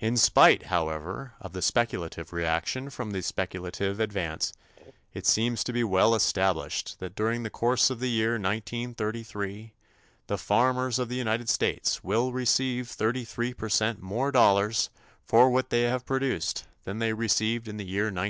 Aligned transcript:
In 0.00 0.18
spite, 0.18 0.64
however, 0.64 1.32
of 1.40 1.54
the 1.54 1.62
speculative 1.62 2.30
reaction 2.30 2.90
from 2.90 3.12
the 3.12 3.22
speculative 3.22 4.00
advance, 4.00 4.52
it 5.14 5.24
seems 5.24 5.64
to 5.64 5.72
be 5.72 5.82
well 5.82 6.14
established 6.14 6.98
that 6.98 7.14
during 7.14 7.42
the 7.42 7.48
course 7.48 7.88
of 7.88 7.98
the 7.98 8.10
year 8.10 8.32
1933 8.32 9.72
the 10.26 10.36
farmers 10.36 10.98
of 10.98 11.08
the 11.08 11.16
United 11.16 11.48
States 11.48 12.04
will 12.04 12.32
receive 12.34 12.88
33 12.88 13.54
percent 13.54 14.02
more 14.02 14.30
dollars 14.30 14.90
for 15.24 15.48
what 15.48 15.70
they 15.70 15.84
have 15.84 16.04
produced 16.04 16.66
than 16.84 16.98
they 16.98 17.14
received 17.14 17.66
in 17.66 17.78
the 17.78 17.86
year 17.86 18.10
1932. 18.12 18.24